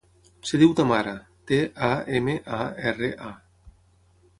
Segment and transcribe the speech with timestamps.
[0.45, 1.13] Es diu Tamara:
[1.51, 2.65] te, a, ema, a,
[2.95, 3.75] erra, a.